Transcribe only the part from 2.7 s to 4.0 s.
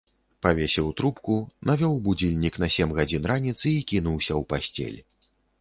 сем гадзін раніцы і